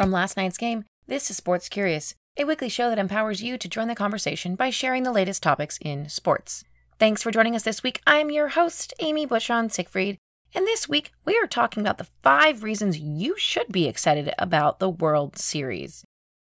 [0.00, 3.68] From last night's game, this is Sports Curious, a weekly show that empowers you to
[3.68, 6.64] join the conversation by sharing the latest topics in sports.
[6.98, 8.00] Thanks for joining us this week.
[8.06, 10.16] I'm your host, Amy Bushon Siegfried,
[10.54, 14.78] and this week we are talking about the five reasons you should be excited about
[14.78, 16.02] the World Series.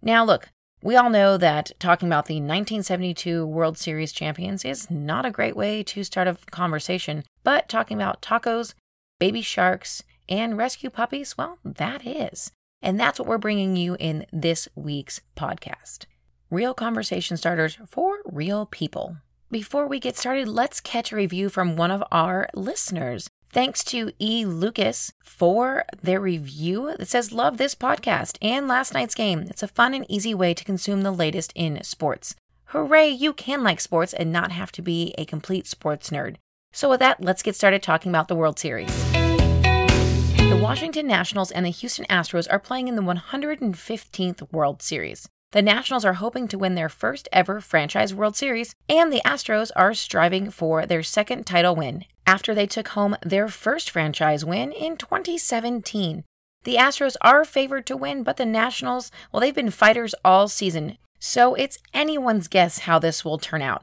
[0.00, 0.48] Now, look,
[0.82, 5.54] we all know that talking about the 1972 World Series champions is not a great
[5.54, 8.72] way to start a conversation, but talking about tacos,
[9.18, 12.50] baby sharks, and rescue puppies, well, that is.
[12.82, 16.04] And that's what we're bringing you in this week's podcast.
[16.50, 19.16] Real conversation starters for real people.
[19.50, 23.28] Before we get started, let's catch a review from one of our listeners.
[23.52, 24.44] Thanks to E.
[24.44, 29.46] Lucas for their review that says, Love this podcast and last night's game.
[29.48, 32.34] It's a fun and easy way to consume the latest in sports.
[32.66, 36.36] Hooray, you can like sports and not have to be a complete sports nerd.
[36.72, 39.15] So, with that, let's get started talking about the World Series.
[40.48, 45.28] The Washington Nationals and the Houston Astros are playing in the 115th World Series.
[45.50, 49.72] The Nationals are hoping to win their first ever franchise World Series, and the Astros
[49.74, 54.70] are striving for their second title win after they took home their first franchise win
[54.70, 56.22] in 2017.
[56.62, 60.96] The Astros are favored to win, but the Nationals, well, they've been fighters all season,
[61.18, 63.82] so it's anyone's guess how this will turn out.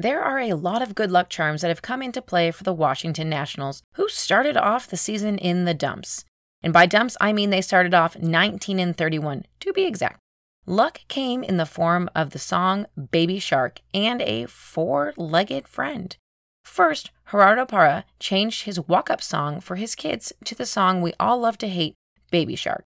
[0.00, 2.72] There are a lot of good luck charms that have come into play for the
[2.72, 6.24] Washington Nationals, who started off the season in the dumps.
[6.62, 10.20] And by dumps, I mean they started off 19 and 31, to be exact.
[10.66, 16.16] Luck came in the form of the song Baby Shark and a four legged friend.
[16.62, 21.12] First, Gerardo Parra changed his walk up song for his kids to the song we
[21.18, 21.94] all love to hate,
[22.30, 22.84] Baby Shark.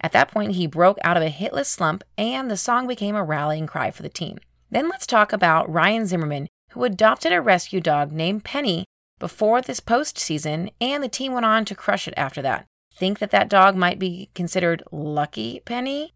[0.00, 3.22] At that point, he broke out of a hitless slump, and the song became a
[3.22, 4.38] rallying cry for the team.
[4.70, 8.84] Then let's talk about Ryan Zimmerman, who adopted a rescue dog named Penny
[9.18, 12.66] before this postseason, and the team went on to crush it after that.
[12.94, 16.12] Think that that dog might be considered lucky, Penny?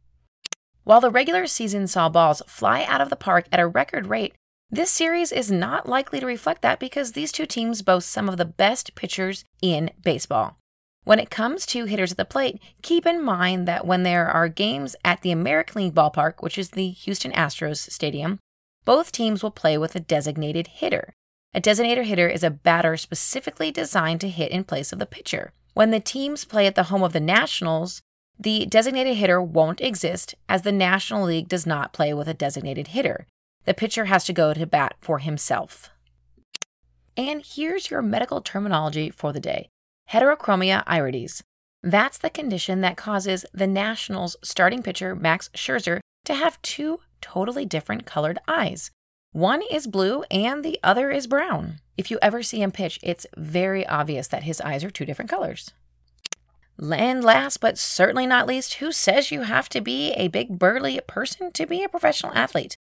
[0.85, 4.35] While the regular season saw balls fly out of the park at a record rate,
[4.71, 8.37] this series is not likely to reflect that because these two teams boast some of
[8.37, 10.57] the best pitchers in baseball.
[11.05, 14.49] When it comes to hitters at the plate, keep in mind that when there are
[14.49, 18.39] games at the American League ballpark, which is the Houston Astros Stadium,
[18.85, 21.13] both teams will play with a designated hitter.
[21.55, 25.53] A designated hitter is a batter specifically designed to hit in place of the pitcher.
[25.75, 28.01] When the teams play at the home of the Nationals,
[28.39, 32.89] the designated hitter won't exist as the National League does not play with a designated
[32.89, 33.27] hitter.
[33.65, 35.91] The pitcher has to go to bat for himself.
[37.17, 39.69] And here's your medical terminology for the day
[40.13, 41.43] heterochromia irides.
[41.83, 47.65] That's the condition that causes the Nationals starting pitcher Max Scherzer to have two totally
[47.65, 48.91] different colored eyes.
[49.33, 51.81] One is blue and the other is brown.
[51.97, 55.31] If you ever see him pitch, it's very obvious that his eyes are two different
[55.31, 55.73] colors.
[56.79, 61.01] And last but certainly not least, who says you have to be a big burly
[61.07, 62.77] person to be a professional athlete?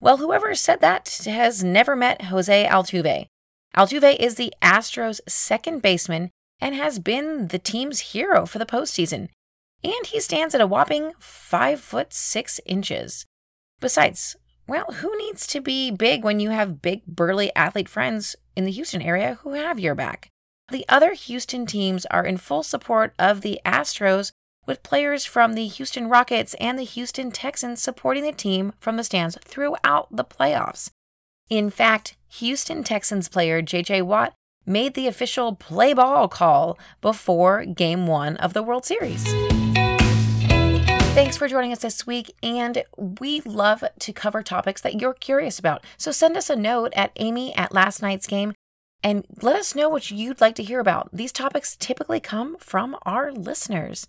[0.00, 3.26] Well, whoever said that has never met Jose Altuve.
[3.76, 6.30] Altuve is the Astros' second baseman
[6.60, 9.28] and has been the team's hero for the postseason.
[9.84, 13.26] And he stands at a whopping five foot six inches.
[13.80, 14.36] Besides,
[14.66, 18.72] well, who needs to be big when you have big, burly athlete friends in the
[18.72, 20.28] Houston area who have your back?
[20.70, 24.32] The other Houston teams are in full support of the Astros,
[24.66, 29.04] with players from the Houston Rockets and the Houston Texans supporting the team from the
[29.04, 30.90] stands throughout the playoffs.
[31.48, 34.34] In fact, Houston Texans player JJ Watt
[34.66, 39.24] made the official play ball call before game one of the World Series.
[41.14, 45.58] Thanks for joining us this week, and we love to cover topics that you're curious
[45.58, 45.82] about.
[45.96, 48.52] So send us a note at amy at last night's game
[49.02, 51.08] and let us know what you'd like to hear about.
[51.12, 54.06] These topics typically come from our listeners.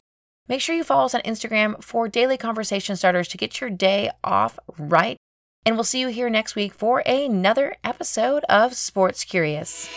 [0.49, 4.09] Make sure you follow us on Instagram for daily conversation starters to get your day
[4.23, 5.17] off right.
[5.65, 9.89] And we'll see you here next week for another episode of Sports Curious.